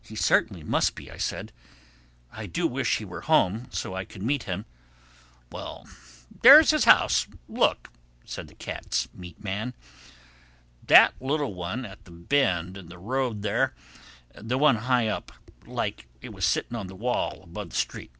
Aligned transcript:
"He 0.00 0.16
certainly 0.16 0.64
must 0.64 0.96
be," 0.96 1.08
I 1.08 1.18
said. 1.18 1.52
"I 2.32 2.46
do 2.46 2.66
wish 2.66 2.96
he 2.96 3.04
were 3.04 3.20
home 3.20 3.68
so 3.70 3.94
I 3.94 4.04
could 4.04 4.20
meet 4.24 4.42
him." 4.42 4.64
"Well, 5.52 5.86
there's 6.42 6.72
his 6.72 6.82
house, 6.82 7.28
look," 7.48 7.88
said 8.24 8.48
the 8.48 8.56
cat's 8.56 9.06
meat 9.14 9.36
man—"that 9.44 11.14
little 11.22 11.54
one 11.54 11.84
at 11.86 12.06
the 12.06 12.10
bend 12.10 12.76
in 12.76 12.88
the 12.88 12.98
road 12.98 13.42
there—the 13.42 14.58
one 14.58 14.76
high 14.78 15.06
up—like 15.06 16.08
it 16.20 16.32
was 16.32 16.44
sitting 16.44 16.74
on 16.74 16.88
the 16.88 16.96
wall 16.96 17.40
above 17.44 17.70
the 17.70 17.76
street." 17.76 18.10